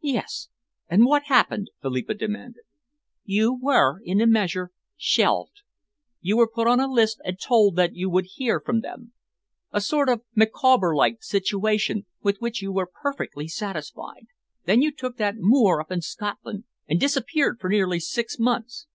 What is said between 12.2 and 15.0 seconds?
with which you were perfectly satisfied. Then you